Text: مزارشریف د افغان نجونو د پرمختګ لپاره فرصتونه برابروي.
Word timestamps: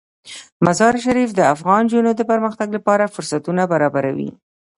مزارشریف 0.65 1.29
د 1.35 1.41
افغان 1.53 1.83
نجونو 1.87 2.11
د 2.15 2.21
پرمختګ 2.31 2.67
لپاره 2.77 3.11
فرصتونه 3.15 3.61
برابروي. 3.73 4.29